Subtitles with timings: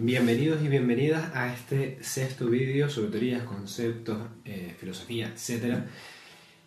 [0.00, 5.80] Bienvenidos y bienvenidas a este sexto vídeo sobre teorías, conceptos, eh, filosofía, etc.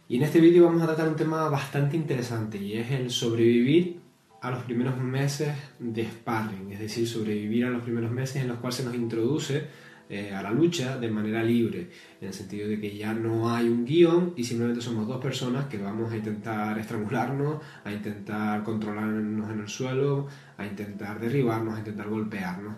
[0.09, 4.01] Y en este vídeo vamos a tratar un tema bastante interesante y es el sobrevivir
[4.41, 8.57] a los primeros meses de sparring, es decir, sobrevivir a los primeros meses en los
[8.57, 9.65] cuales se nos introduce
[10.09, 11.89] eh, a la lucha de manera libre,
[12.19, 15.67] en el sentido de que ya no hay un guion y simplemente somos dos personas
[15.67, 21.79] que vamos a intentar estrangularnos, a intentar controlarnos en el suelo, a intentar derribarnos, a
[21.79, 22.75] intentar golpearnos.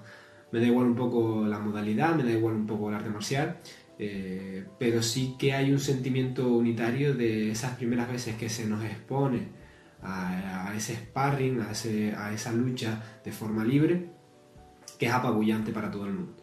[0.53, 3.57] Me da igual un poco la modalidad, me da igual un poco el arte marcial,
[3.97, 8.85] eh, pero sí que hay un sentimiento unitario de esas primeras veces que se nos
[8.85, 9.47] expone
[10.03, 14.11] a, ese sparring, a, esa lucha de forma libre,
[14.99, 16.37] que es apabullante para todo el mundo.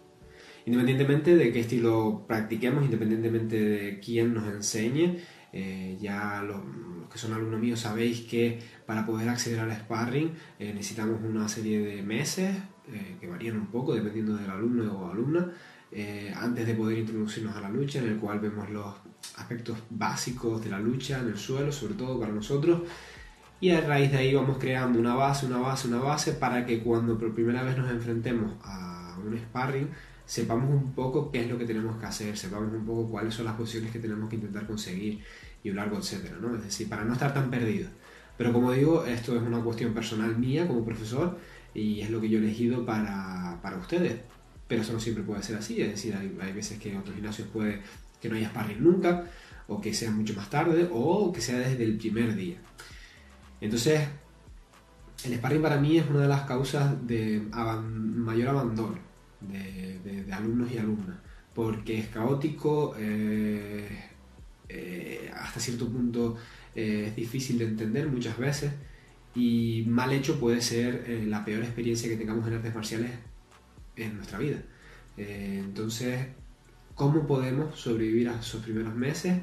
[0.66, 5.18] Independientemente de qué estilo practiquemos, independientemente de quién nos enseñe,
[5.52, 6.60] eh, ya los,
[7.10, 11.80] que son alumnos míos sabéis que para poder acceder al sparring eh, necesitamos una serie
[11.80, 12.56] de meses
[12.92, 15.52] eh, que varían un poco dependiendo del alumno o alumna
[16.36, 18.94] antes de poder introducirnos a la lucha en el cual vemos los
[19.38, 22.82] aspectos básicos de la lucha en el suelo sobre todo para nosotros
[23.60, 26.80] y a raíz de ahí vamos creando una base, una base, una base para que
[26.80, 29.88] cuando por primera vez nos enfrentemos a un sparring
[30.24, 33.46] sepamos un poco qué es lo que tenemos que hacer, sepamos un poco cuáles son
[33.46, 35.24] las posiciones que tenemos que intentar conseguir
[35.64, 36.54] y un largo etcétera, ¿no?
[36.54, 37.90] Es decir, para no estar tan perdidos.
[38.38, 41.36] Pero como digo, esto es una cuestión personal mía como profesor
[41.74, 44.20] y es lo que yo he elegido para, para ustedes.
[44.68, 47.48] Pero eso no siempre puede ser así, es decir, hay, veces que en otros gimnasios
[47.48, 47.80] puede
[48.20, 49.26] que no haya sparring nunca,
[49.66, 52.56] o que sea mucho más tarde, o que sea desde el primer día.
[53.60, 54.00] Entonces,
[55.24, 59.10] el sparring para mí es una de las causas de mayor abandono
[59.40, 61.16] de, alumnos y alumnas,
[61.54, 63.88] porque es caótico, eh,
[64.68, 66.36] eh, hasta cierto punto
[66.74, 68.72] eh, es difícil de entender muchas veces
[69.34, 73.10] y mal hecho puede ser la peor experiencia que tengamos en artes marciales
[73.96, 74.62] en nuestra vida.
[75.16, 76.26] entonces,
[76.94, 79.40] ¿cómo podemos sobrevivir a esos primeros meses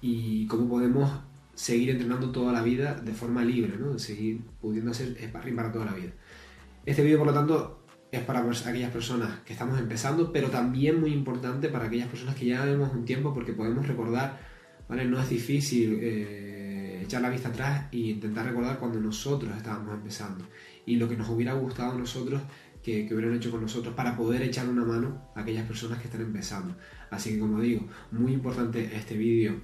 [0.00, 1.10] y cómo podemos
[1.54, 3.98] seguir entrenando toda la vida de forma libre, ¿no?
[3.98, 6.12] seguir pudiendo hacer sparring para toda la vida?
[6.84, 11.12] Este vídeo, por lo tanto, es para aquellas personas que estamos empezando, pero también muy
[11.12, 14.38] importante para aquellas personas que ya vemos un tiempo porque podemos recordar,
[14.88, 15.04] ¿vale?
[15.04, 16.55] No es difícil eh,
[17.06, 20.44] echar la vista atrás e intentar recordar cuando nosotros estábamos empezando
[20.84, 22.42] y lo que nos hubiera gustado a nosotros
[22.82, 26.20] que, hubieran hecho con nosotros para poder echar una mano a aquellas personas que están
[26.20, 26.76] empezando.
[27.10, 29.60] Así que como digo, muy importante este vídeo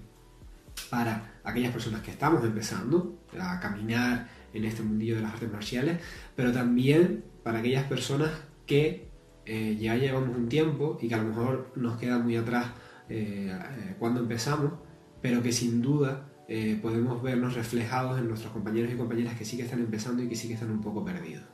[0.91, 5.99] para aquellas personas que estamos empezando a caminar en este mundillo de las artes marciales,
[6.35, 8.31] pero también para aquellas personas
[8.67, 9.09] que
[9.47, 12.67] eh, ya llevamos un tiempo y que a lo mejor nos queda muy atrás
[13.09, 14.73] eh, eh, cuando empezamos,
[15.21, 16.32] pero que sin duda
[16.81, 20.37] podemos vernos reflejados en nuestros compañeros y compañeras que sí que están empezando y que
[20.37, 21.45] sí que están un poco perdidos.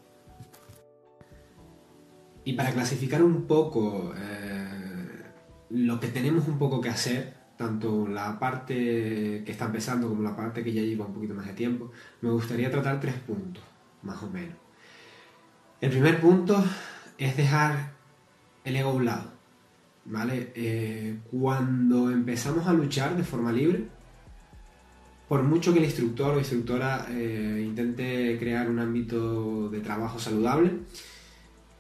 [2.45, 4.13] Y para clasificar un poco
[5.71, 8.75] lo que tenemos un poco que hacer, tanto la parte
[9.45, 12.31] que está empezando como la parte que ya lleva un poquito más de tiempo, me
[12.31, 13.63] gustaría tratar tres puntos,
[14.03, 14.57] más o menos.
[15.81, 16.65] El primer punto
[17.19, 17.93] es dejar
[18.65, 19.33] el ego a un lado.
[20.07, 20.53] ¿Vale?
[20.55, 23.89] Eh, cuando empezamos a luchar de forma libre,
[25.29, 30.73] por mucho que el instructor o instructora eh, intente crear un ámbito de trabajo saludable,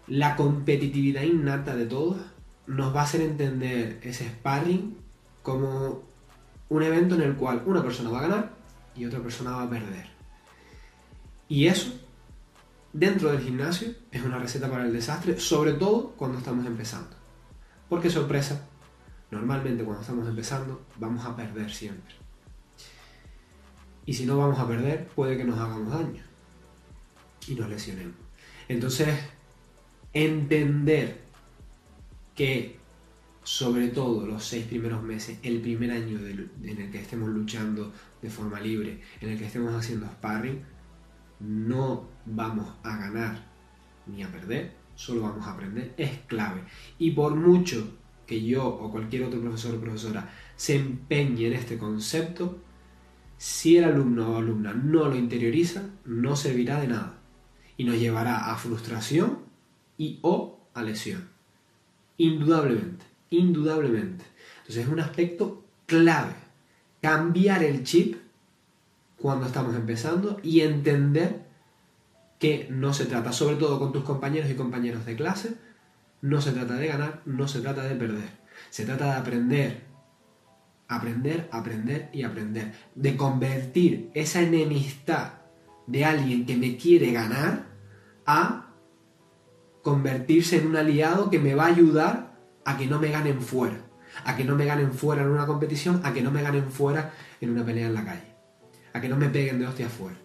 [0.06, 2.19] la competitividad innata de todos
[2.66, 4.97] nos va a hacer entender ese sparring
[5.42, 6.03] como
[6.69, 8.53] un evento en el cual una persona va a ganar
[8.94, 10.06] y otra persona va a perder.
[11.48, 11.92] Y eso
[12.92, 17.16] dentro del gimnasio es una receta para el desastre, sobre todo cuando estamos empezando.
[17.88, 18.66] Porque sorpresa,
[19.31, 22.27] normalmente cuando estamos empezando vamos a perder siempre.
[24.08, 26.22] Y si no vamos a perder, puede que nos hagamos daño
[27.46, 28.16] y nos lesionemos.
[28.66, 29.06] Entonces,
[30.14, 31.20] entender
[32.34, 32.78] que
[33.42, 37.92] sobre todo los seis primeros meses, el primer año en el que estemos luchando
[38.22, 40.62] de forma libre, en el que estemos haciendo sparring,
[41.40, 43.44] no vamos a ganar
[44.06, 46.62] ni a perder, solo vamos a aprender, es clave.
[46.99, 51.76] Y por mucho que yo o cualquier otro profesor o profesora se empeñe en este
[51.76, 52.62] concepto,
[53.38, 57.19] si el alumno o alumna no lo interioriza, no servirá de nada
[57.76, 59.38] y nos llevará a frustración
[59.96, 61.29] y o a lesión.
[62.17, 64.25] Indudablemente, indudablemente.
[64.58, 66.35] Entonces es un aspecto clave.
[67.00, 68.17] Cambiar el chip
[69.17, 71.46] cuando estamos empezando y entender
[72.41, 75.55] que no se trata, sobre todo con tus compañeros y compañeros de clase,
[76.20, 78.31] no se trata de ganar, no se trata de perder.
[78.70, 79.82] Se trata de aprender,
[80.88, 82.73] aprender, aprender y aprender.
[82.94, 85.35] De convertir esa enemistad
[85.87, 87.67] de alguien que me quiere ganar
[88.26, 88.75] a
[89.82, 93.76] convertirse en un aliado que me va a ayudar a que no me ganen fuera,
[94.25, 97.14] a que no me ganen fuera en una competición, a que no me ganen fuera
[97.41, 98.34] en una pelea en la calle,
[98.93, 100.19] a que no me peguen de hostia fuera.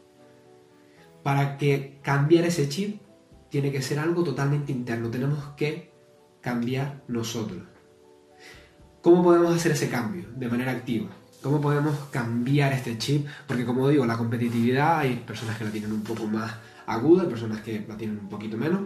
[1.24, 3.01] Para que cambiar ese chip
[3.50, 5.94] tiene que ser algo totalmente interno, tenemos que
[6.42, 7.72] cambiar nosotros.
[9.03, 11.09] ¿Cómo podemos hacer ese cambio de manera activa?
[11.41, 13.27] ¿Cómo podemos cambiar este chip?
[13.45, 16.53] Porque como digo, la competitividad hay personas que la tienen un poco más
[16.85, 18.79] aguda, hay personas que la tienen un poquito menos,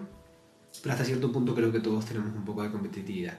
[0.81, 3.37] pero hasta cierto punto creo que todos tenemos un poco de competitividad.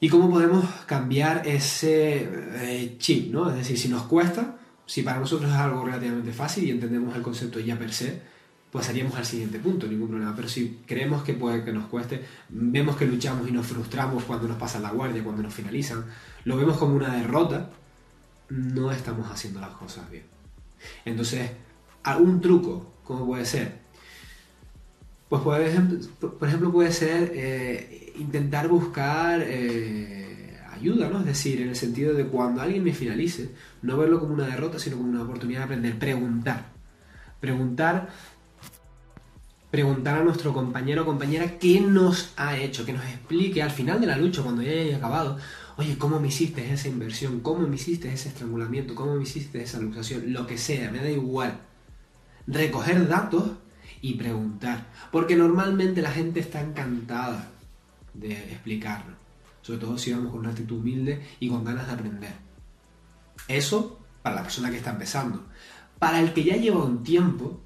[0.00, 3.30] ¿Y cómo podemos cambiar ese eh, chip?
[3.30, 3.50] ¿no?
[3.50, 4.56] Es decir, si nos cuesta,
[4.86, 8.22] si para nosotros es algo relativamente fácil y entendemos el concepto ya per se,
[8.70, 10.34] pues haríamos al siguiente punto, ningún problema.
[10.36, 14.46] Pero si creemos que puede que nos cueste, vemos que luchamos y nos frustramos cuando
[14.46, 16.04] nos pasa la guardia, cuando nos finalizan,
[16.44, 17.70] lo vemos como una derrota,
[18.50, 20.24] no estamos haciendo las cosas bien.
[21.04, 21.50] Entonces,
[22.04, 23.80] algún truco, ¿cómo puede ser?
[25.28, 31.20] Pues por ejemplo, puede ser eh, intentar buscar eh, ayuda, ¿no?
[31.20, 33.50] Es decir, en el sentido de cuando alguien me finalice,
[33.82, 36.70] no verlo como una derrota, sino como una oportunidad de aprender, preguntar.
[37.38, 38.08] Preguntar
[39.70, 44.00] preguntar a nuestro compañero o compañera qué nos ha hecho, que nos explique al final
[44.00, 45.38] de la lucha, cuando ya haya acabado,
[45.76, 47.40] oye, ¿cómo me hiciste esa inversión?
[47.40, 48.94] ¿Cómo me hiciste ese estrangulamiento?
[48.94, 50.32] ¿Cómo me hiciste esa luxación?
[50.32, 51.60] Lo que sea, me da igual.
[52.46, 53.52] Recoger datos
[54.02, 54.86] y preguntar.
[55.12, 57.50] Porque normalmente la gente está encantada
[58.14, 59.14] de explicarlo.
[59.62, 62.32] Sobre todo si vamos con una actitud humilde y con ganas de aprender.
[63.46, 65.44] Eso para la persona que está empezando.
[65.98, 67.60] Para el que ya lleva un tiempo,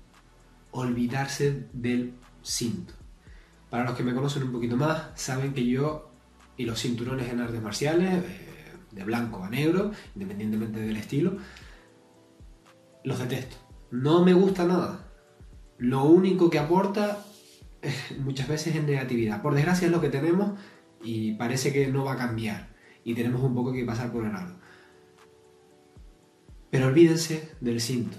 [0.75, 2.95] olvidarse del cinto.
[3.71, 6.11] Para los que me conocen un poquito más, saben que yo
[6.57, 8.25] y los cinturones en artes marciales, eh,
[8.91, 11.37] de blanco a negro, independientemente del estilo,
[13.05, 13.57] los detesto.
[13.91, 15.13] No me gusta nada.
[15.79, 17.25] Lo único que aporta
[18.19, 19.43] muchas veces es negatividad.
[19.43, 20.59] Por desgracia es lo que tenemos
[21.03, 22.75] y parece que no va a cambiar.
[23.05, 24.33] Y tenemos un poco que pasar por el.
[26.71, 28.17] Pero olvídense del cinto.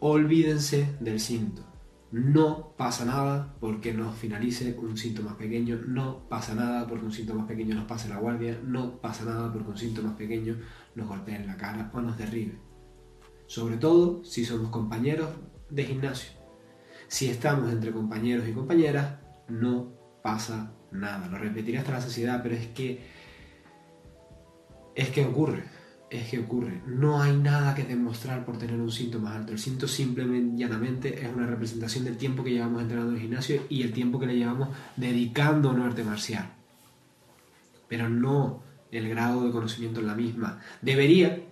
[0.00, 1.67] Olvídense del cinto.
[2.10, 7.46] No pasa nada porque nos finalice un síntoma pequeño, no pasa nada porque un síntoma
[7.46, 10.56] pequeño nos pase la guardia, no pasa nada porque un síntoma pequeño
[10.94, 12.58] nos golpee en la cara o nos derribe.
[13.46, 15.30] Sobre todo si somos compañeros
[15.70, 16.30] de gimnasio.
[17.08, 19.18] Si estamos entre compañeros y compañeras,
[19.48, 21.28] no pasa nada.
[21.28, 23.06] Lo repetiré hasta la saciedad, pero es que
[24.94, 25.77] es que ocurre
[26.10, 26.80] es que ocurre.
[26.86, 29.52] No hay nada que demostrar por tener un síntoma alto.
[29.52, 33.62] El síntoma simplemente, llanamente, es una representación del tiempo que llevamos entrenando en el gimnasio
[33.68, 36.50] y el tiempo que le llevamos dedicando a un arte marcial.
[37.88, 40.60] Pero no el grado de conocimiento en la misma.
[40.80, 41.42] Debería,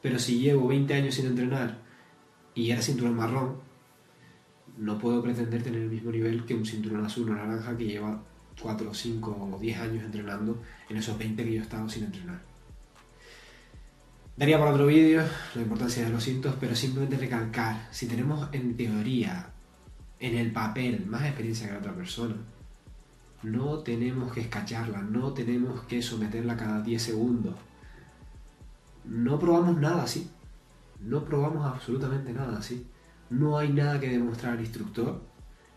[0.00, 1.78] pero si llevo 20 años sin entrenar
[2.54, 3.56] y era cinturón marrón,
[4.78, 8.22] no puedo pretender tener el mismo nivel que un cinturón azul o naranja que lleva
[8.60, 12.47] 4, 5 o 10 años entrenando en esos 20 que yo he estado sin entrenar.
[14.38, 15.24] Daría para otro vídeo
[15.56, 19.50] la importancia de los cintos, pero simplemente recalcar, si tenemos en teoría,
[20.20, 22.36] en el papel, más experiencia que la otra persona,
[23.42, 27.56] no tenemos que escacharla, no tenemos que someterla cada 10 segundos.
[29.04, 30.30] No probamos nada así.
[31.00, 32.86] No probamos absolutamente nada así.
[33.30, 35.20] No hay nada que demostrar al instructor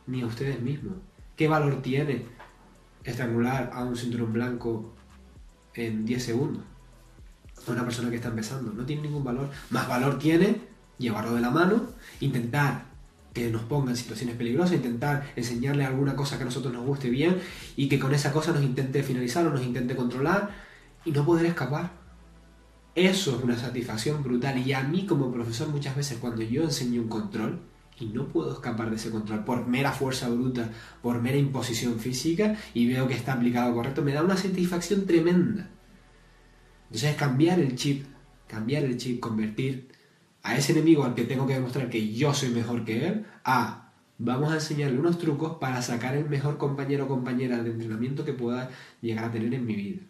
[0.06, 0.98] ni a ustedes mismos.
[1.36, 2.26] ¿Qué valor tiene
[3.04, 4.94] estrangular a un cinturón blanco
[5.74, 6.71] en 10 segundos?
[7.68, 8.72] Una persona que está empezando.
[8.74, 9.50] No tiene ningún valor.
[9.70, 11.88] Más valor tiene llevarlo de la mano,
[12.20, 12.86] intentar
[13.34, 17.10] que nos ponga en situaciones peligrosas, intentar enseñarle alguna cosa que a nosotros nos guste
[17.10, 17.38] bien
[17.76, 20.52] y que con esa cosa nos intente finalizar o nos intente controlar
[21.06, 21.92] y no poder escapar.
[22.94, 27.02] Eso es una satisfacción brutal y a mí como profesor muchas veces cuando yo enseño
[27.02, 27.62] un control
[28.00, 30.70] y no puedo escapar de ese control por mera fuerza bruta,
[31.02, 35.70] por mera imposición física y veo que está aplicado correcto, me da una satisfacción tremenda.
[36.92, 38.06] Entonces es cambiar el chip,
[38.48, 39.88] cambiar el chip, convertir
[40.44, 43.94] a ese enemigo al que tengo que demostrar que yo soy mejor que él, a
[44.18, 48.34] vamos a enseñarle unos trucos para sacar el mejor compañero o compañera de entrenamiento que
[48.34, 48.72] pueda
[49.02, 50.02] llegar a tener en mi vida.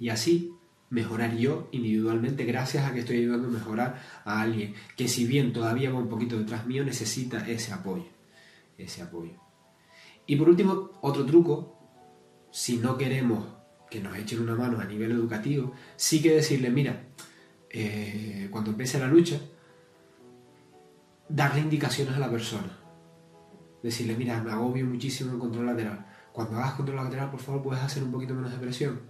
[0.00, 0.50] Y así
[0.90, 5.52] mejorar yo individualmente gracias a que estoy ayudando a mejorar a alguien que si bien
[5.52, 8.08] todavía va un poquito detrás mío necesita ese apoyo,
[8.76, 9.34] ese apoyo.
[10.26, 11.78] Y por último, otro truco,
[12.50, 13.53] si no queremos
[13.94, 17.04] que nos echen una mano a nivel educativo, sí que decirle, mira,
[17.70, 19.38] eh, cuando empiece la lucha,
[21.28, 22.76] darle indicaciones a la persona.
[23.84, 26.04] Decirle, mira, me agobio muchísimo el control lateral.
[26.32, 29.00] Cuando hagas control lateral, por favor, puedes hacer un poquito menos de presión.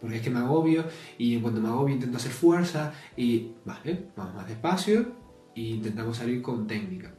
[0.00, 0.86] Porque es que me agobio
[1.18, 5.12] y cuando me agobio intento hacer fuerza y, vale, vamos más despacio
[5.54, 7.12] e intentamos salir con técnica.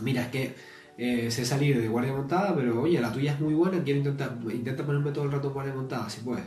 [0.00, 0.54] Mira, es que
[1.02, 4.36] eh, sé salir de guardia montada, pero oye, la tuya es muy buena, quiero intentar,
[4.52, 6.44] intenta ponerme todo el rato guardia montada, si puedes.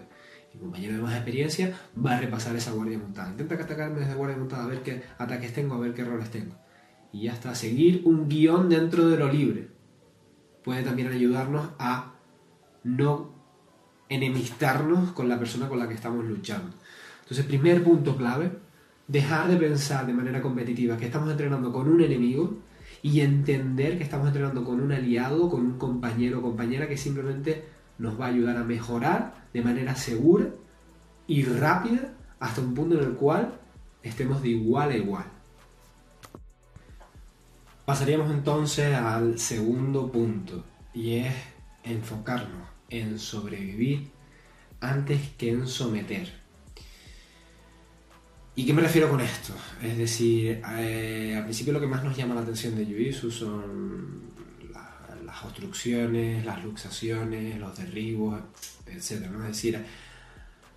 [0.53, 3.31] Mi compañero de más experiencia va a repasar esa guardia montada.
[3.31, 6.53] Intenta atacarme desde guardia montada, a ver qué ataques tengo, a ver qué errores tengo.
[7.11, 9.69] Y ya está, seguir un guion dentro de lo libre.
[10.63, 12.13] Puede también ayudarnos a
[12.83, 13.33] no
[14.07, 16.75] enemistarnos con la persona con la que estamos luchando.
[17.21, 18.51] Entonces, primer punto clave,
[19.07, 22.59] dejar de pensar de manera competitiva que estamos entrenando con un enemigo
[23.03, 27.65] y entender que estamos entrenando con un aliado, con un compañero o compañera que simplemente
[27.99, 30.47] nos va a ayudar a mejorar de manera segura
[31.27, 33.59] y rápida hasta un punto en el cual
[34.01, 35.25] estemos de igual a igual.
[37.85, 41.33] Pasaríamos entonces al segundo punto y es
[41.83, 44.11] enfocarnos en sobrevivir
[44.79, 46.42] antes que en someter.
[48.55, 49.55] ¿Y qué me refiero con esto?
[49.81, 54.31] Es decir, eh, al principio lo que más nos llama la atención de Jiu-Jitsu son
[55.25, 58.39] las obstrucciones, las luxaciones, los derribos,
[58.85, 59.23] etc.
[59.23, 59.83] Es decir,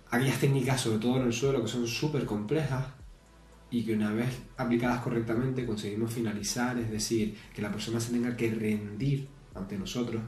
[0.09, 2.83] aquellas técnicas, sobre todo en el suelo, que son súper complejas
[3.69, 8.35] y que una vez aplicadas correctamente conseguimos finalizar, es decir, que la persona se tenga
[8.35, 10.23] que rendir ante nosotros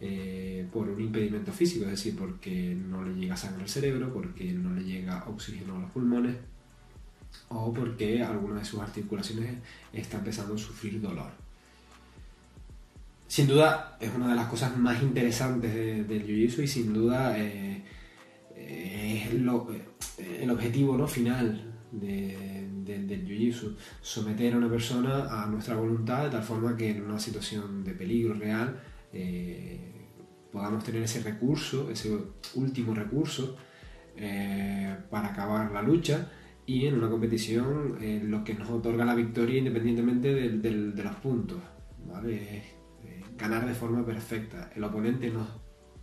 [0.00, 4.52] eh, por un impedimento físico, es decir, porque no le llega sangre al cerebro, porque
[4.52, 6.36] no le llega oxígeno a los pulmones
[7.48, 9.54] o porque alguna de sus articulaciones
[9.92, 11.30] está empezando a sufrir dolor.
[13.28, 17.82] Sin duda es una de las cosas más interesantes del jiu-jitsu y sin duda eh,
[18.54, 21.08] eh, es eh, el objetivo ¿no?
[21.08, 27.02] final del jiu-jitsu, someter a una persona a nuestra voluntad de tal forma que en
[27.02, 28.80] una situación de peligro real
[30.52, 32.16] podamos tener ese recurso, ese
[32.54, 33.56] último recurso
[35.10, 36.30] para acabar la lucha
[36.66, 41.58] y en una competición eh, lo que nos otorga la victoria independientemente de, los puntos.
[42.04, 42.58] ¿vale?
[42.58, 42.64] Es,
[43.36, 44.70] ganar de forma perfecta.
[44.74, 45.46] El oponente nos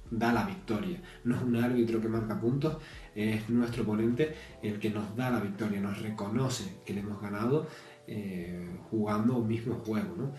[0.09, 1.01] da la victoria.
[1.23, 2.77] No es un árbitro que marca puntos,
[3.15, 7.67] es nuestro oponente el que nos da la victoria, nos reconoce que le hemos ganado
[8.07, 10.33] eh, jugando un mismo juego.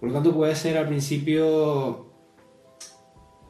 [0.00, 2.11] Por lo tanto puede ser al principio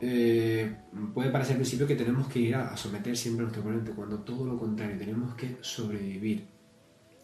[0.04, 0.78] eh,
[1.14, 4.18] puede parecer al principio que tenemos que ir a, someter siempre a nuestro oponente, cuando
[4.18, 6.44] todo lo contrario, tenemos que sobrevivir.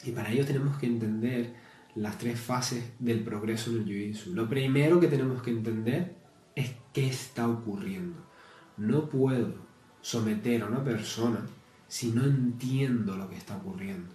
[0.04, 1.54] Y para ello tenemos que entender
[1.96, 4.32] las tres fases del progreso en el jiu-jitsu.
[4.32, 6.14] Lo primero que tenemos que entender
[6.54, 8.24] es qué está ocurriendo.
[8.76, 9.54] No puedo
[10.00, 11.44] someter a una persona
[11.88, 14.14] si no entiendo lo que está ocurriendo.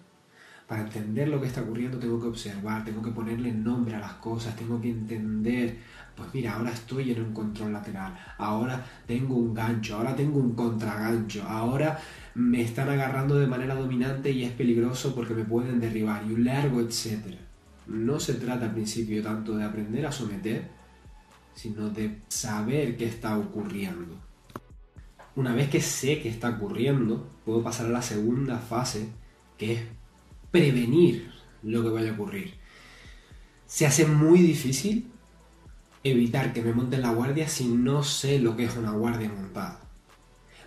[0.68, 4.14] Para entender lo que está ocurriendo tengo que observar, tengo que ponerle nombre a las
[4.14, 5.80] cosas, tengo que entender
[6.16, 10.54] pues mira, ahora estoy en un control lateral, ahora tengo un gancho, ahora tengo un
[10.54, 12.00] contragancho, ahora
[12.36, 16.46] me están agarrando de manera dominante y es peligroso porque me pueden derribar y un
[16.46, 17.38] largo etcétera.
[17.88, 20.70] No se trata al principio tanto de aprender a someter,
[21.54, 24.18] sino de saber qué está ocurriendo.
[25.36, 29.10] Una vez que sé qué está ocurriendo, puedo pasar a la segunda fase,
[29.58, 29.82] que es
[30.52, 31.32] prevenir
[31.64, 32.54] lo que vaya a ocurrir.
[33.66, 35.12] Se hace muy difícil
[36.04, 39.80] evitar que me monten la guardia si no sé lo que es una guardia montada.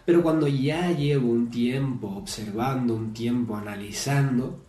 [0.05, 4.61] Pero cuando ya llevo un tiempo observando, un tiempo analizando,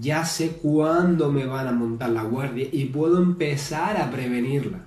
[0.00, 4.86] ya sé cuándo me van a montar la guardia y puedo empezar a prevenirla.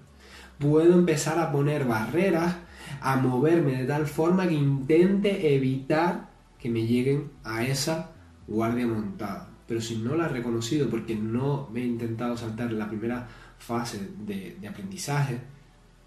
[0.57, 2.55] Puedo empezar a poner barreras,
[3.01, 8.11] a moverme de tal forma que intente evitar que me lleguen a esa
[8.47, 9.49] guardia montada.
[9.67, 13.27] Pero si no la he reconocido porque no me he intentado saltar la primera
[13.65, 15.39] fase de, aprendizaje,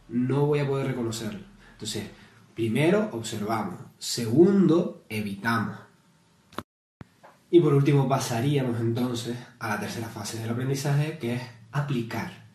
[0.09, 1.45] no voy a poder reconocerlo.
[1.73, 2.05] Entonces,
[2.55, 5.77] primero observamos, segundo evitamos.
[7.51, 12.47] Y por último pasaríamos entonces a la tercera fase del aprendizaje, que es aplicar.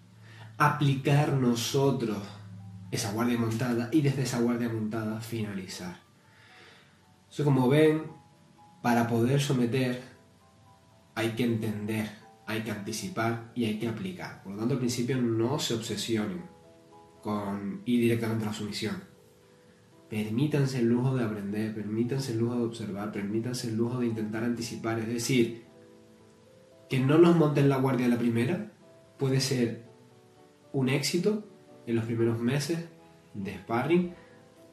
[0.58, 2.20] Aplicar nosotros
[2.92, 5.98] esa guardia montada y desde esa guardia montada finalizar.
[7.30, 8.04] Eso como ven,
[8.82, 10.02] para poder someter
[11.16, 14.44] hay que entender hay que anticipar y hay que aplicar.
[14.44, 16.44] Por lo tanto, al principio no se obsesionen
[17.22, 19.04] con ir directamente a la sumisión.
[20.10, 24.44] Permítanse el lujo de aprender, permítanse el lujo de observar, permítanse el lujo de intentar
[24.44, 25.00] anticipar.
[25.00, 25.64] Es decir,
[26.90, 28.72] que no nos monten la guardia la primera
[29.18, 29.86] puede ser
[30.74, 31.44] un éxito
[31.88, 32.86] en los primeros meses
[33.34, 34.14] de sparring,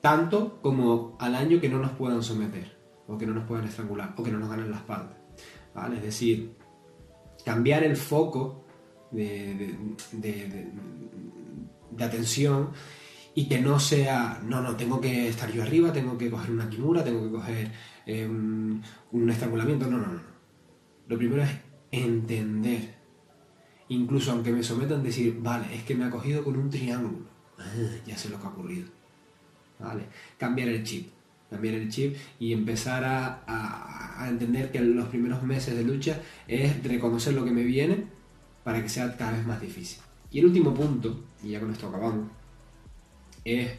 [0.00, 4.14] tanto como al año que no nos puedan someter, o que no nos puedan estrangular,
[4.16, 5.16] o que no nos ganen la espalda.
[5.94, 6.56] Es decir,
[7.44, 8.64] cambiar el foco
[9.10, 9.74] de,
[11.98, 12.70] atención
[13.34, 16.68] y que no sea, no, no, tengo que estar yo arriba, tengo que coger una
[16.68, 17.72] kimura, tengo que coger
[18.06, 18.82] eh, un,
[19.30, 20.22] estrangulamiento, no, no, no.
[21.08, 21.50] Lo primero es
[21.90, 23.00] entender
[23.88, 27.26] incluso aunque me sometan, decir, vale, es que me ha cogido con un triángulo.
[27.58, 27.64] Ah,
[28.06, 28.88] ya sé lo que ha ocurrido.
[29.78, 30.06] ¿Vale?
[30.38, 31.10] Cambiar el chip.
[31.50, 33.42] Cambiar el chip y empezar a,
[34.22, 38.04] a entender que los primeros meses de lucha es reconocer lo que me viene
[38.62, 40.00] para que sea cada vez más difícil.
[40.30, 42.28] Y el último punto, y ya con esto acabamos,
[43.44, 43.72] es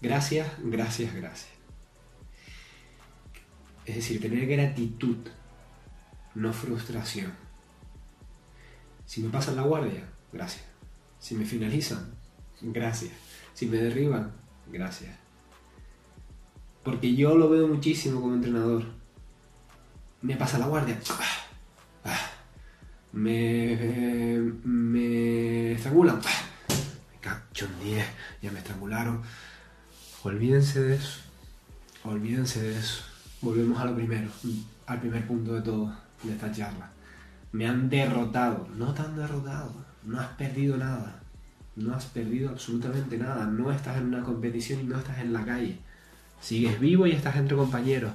[0.00, 1.50] gracias, gracias, gracias.
[3.84, 5.18] Es decir, tener gratitud,
[6.34, 7.32] no frustración.
[9.04, 10.64] Si me pasan la guardia, gracias.
[11.18, 12.14] Si me finalizan,
[12.60, 13.12] gracias.
[13.54, 14.32] Si me derriban,
[14.66, 15.25] gracias.
[16.86, 18.84] Porque yo lo veo muchísimo como entrenador.
[20.22, 20.96] Me pasa la guardia.
[22.04, 22.30] Ah,
[23.12, 26.18] me, me estrangulan.
[26.18, 28.06] Me cacho en 10,
[28.40, 29.20] ya me estrangularon.
[30.22, 31.22] Olvídense de eso.
[32.04, 33.02] Olvídense de eso.
[33.40, 34.28] Volvemos a lo primero,
[34.86, 36.88] al primer punto de todo, de esta charla.
[37.50, 38.68] Me han derrotado.
[38.76, 39.72] No te han derrotado.
[40.04, 41.20] No has perdido nada.
[41.74, 43.44] No has perdido absolutamente nada.
[43.46, 45.80] No estás en una competición y no estás en la calle.
[46.40, 48.12] Sigues vivo y estás entre compañeros.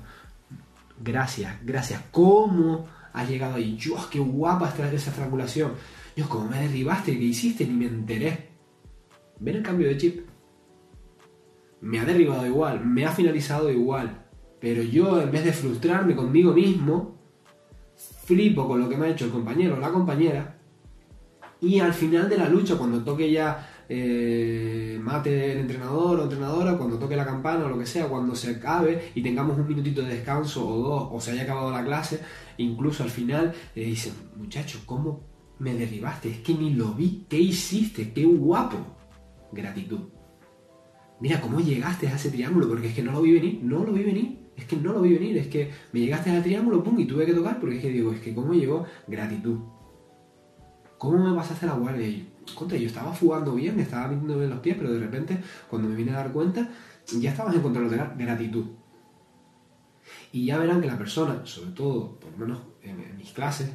[1.03, 2.01] Gracias, gracias.
[2.11, 3.77] ¿Cómo has llegado ahí?
[3.81, 5.73] Dios, qué guapa está esa estrangulación.
[6.15, 7.17] Dios, ¿cómo me derribaste?
[7.17, 7.65] ¿Qué hiciste?
[7.65, 8.49] Ni me enteré.
[9.39, 10.25] ¿Ven el cambio de chip?
[11.81, 14.25] Me ha derribado igual, me ha finalizado igual.
[14.59, 17.15] Pero yo, en vez de frustrarme conmigo mismo,
[17.95, 20.57] flipo con lo que me ha hecho el compañero o la compañera.
[21.59, 26.77] Y al final de la lucha, cuando toque ya eh, mate el entrenador o entrenadora,
[26.77, 30.01] cuando toque la campana o lo que sea, cuando se acabe y tengamos un minutito
[30.01, 32.21] de descanso o dos, o se haya acabado la clase,
[32.55, 35.27] incluso al final le dicen, muchacho, ¿cómo
[35.59, 36.29] me derribaste?
[36.29, 38.13] Es que ni lo vi, ¿qué hiciste?
[38.13, 38.77] ¡Qué guapo!
[39.51, 39.99] Gratitud.
[41.19, 43.91] Mira cómo llegaste a ese triángulo, porque es que no lo vi venir, no lo
[43.91, 46.97] vi venir, es que no lo vi venir, es que me llegaste al triángulo, pum,
[46.97, 49.59] y tuve que tocar, porque es que digo, es que cómo llegó gratitud.
[50.97, 52.07] ¿Cómo me pasaste la guardia?
[52.07, 55.95] Y contra, yo estaba fugando bien, estaba metiéndome los pies, pero de repente, cuando me
[55.95, 56.69] vine a dar cuenta,
[57.19, 58.65] ya estabas encontrando gratitud.
[60.31, 63.69] Y ya verán que la persona, sobre todo, por lo menos en, mis clases,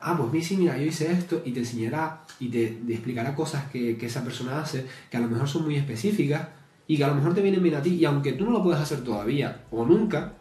[0.00, 3.96] ah, pues sí, mira, yo hice esto, y te enseñará y te, explicará cosas que,
[3.96, 6.48] que, esa persona hace, que a lo mejor son muy específicas
[6.86, 8.62] y que a lo mejor te vienen bien a ti, y aunque tú no lo
[8.62, 10.34] puedas hacer todavía o nunca,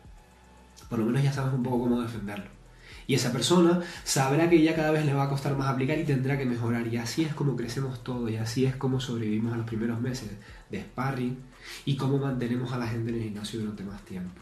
[0.89, 2.60] por lo menos ya sabes un poco cómo defenderlo.
[3.07, 6.03] Y esa persona sabrá que ya cada vez le va a costar más aplicar y
[6.03, 6.87] tendrá que mejorar.
[6.87, 10.29] Y así es como crecemos todos y así es como sobrevivimos a los primeros meses
[10.69, 11.37] de sparring
[11.85, 14.41] y cómo mantenemos a la gente en el gimnasio durante más tiempo.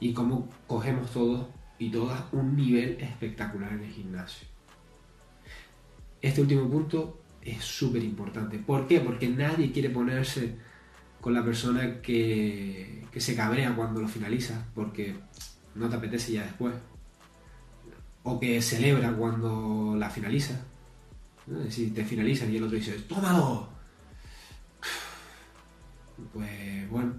[0.00, 1.46] Y cómo cogemos todos
[1.78, 4.46] y todas un nivel espectacular en el gimnasio.
[6.20, 8.58] Este último punto es súper importante.
[8.58, 9.00] ¿Por qué?
[9.00, 10.56] Porque nadie quiere ponerse
[11.20, 15.16] con la persona que, que se cabrea cuando lo finaliza, porque
[15.74, 16.74] no te apetece ya después
[18.24, 20.60] o que celebra cuando la finaliza.
[21.68, 23.68] Si te finalizan y el otro dice, ¡tómalo!
[26.32, 27.14] Pues bueno,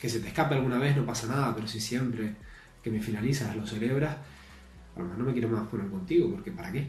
[0.00, 2.34] que se te escape alguna vez no pasa nada, pero si siempre
[2.82, 4.16] que me finalizas lo celebras,
[4.94, 6.88] a lo mejor no me quiero más poner contigo, porque ¿para qué?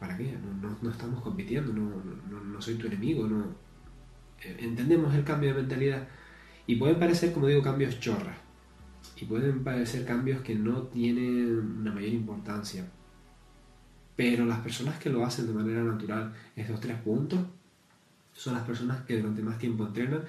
[0.00, 0.36] ¿Para qué?
[0.82, 3.44] No, estamos compitiendo, no, soy tu enemigo, no.
[4.42, 6.08] Eh, entendemos el cambio de mentalidad
[6.66, 8.36] y pueden parecer, como digo, cambios chorras
[9.22, 12.88] y pueden parecer cambios que no tienen una mayor importancia.
[14.16, 17.38] Pero las personas que lo hacen de manera natural, estos tres puntos,
[18.32, 20.24] son las personas que durante más tiempo entrenan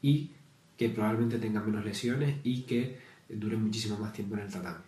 [0.00, 0.30] y
[0.78, 4.84] que probablemente tengan menos lesiones y que duren muchísimo más tiempo en el tatami.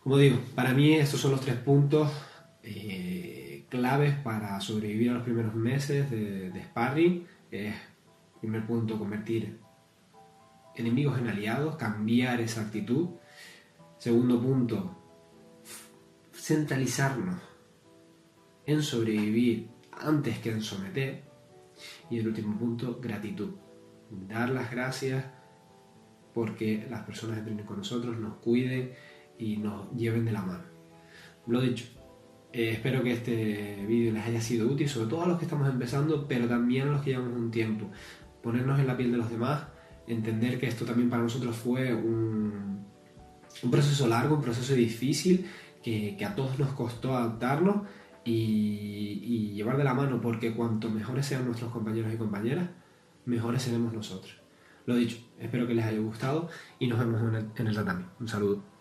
[0.00, 2.08] Como digo, para mí estos son los tres puntos
[2.62, 7.26] eh, claves para sobrevivir a los primeros meses de, de sparring.
[8.40, 9.65] primer punto, convertir
[10.76, 13.10] enemigos en aliados, cambiar esa actitud.
[13.98, 14.96] Segundo punto,
[16.32, 17.40] centralizarnos
[18.66, 21.24] en sobrevivir antes que en someter.
[22.10, 23.50] Y el último punto, gratitud.
[24.10, 25.24] Dar las gracias
[26.32, 28.92] porque las personas entrenen con nosotros, nos cuiden
[29.38, 30.64] y nos lleven de la mano.
[31.46, 31.86] Lo dicho,
[32.52, 35.68] eh, espero que este vídeo les haya sido útil, sobre todo a los que estamos
[35.68, 37.90] empezando, pero también a los que llevamos un tiempo.
[38.42, 39.64] Ponernos en la piel de los demás
[40.06, 42.84] entender que esto también para nosotros fue un,
[43.70, 45.46] proceso largo, un proceso difícil,
[45.82, 47.82] que, a todos nos costó adaptarnos
[48.24, 52.68] y, y, llevar de la mano, porque cuanto mejores sean nuestros compañeros y compañeras,
[53.24, 54.40] mejores seremos nosotros.
[54.86, 58.06] Lo dicho, espero que les haya gustado y nos vemos en el, en.
[58.20, 58.75] Un saludo.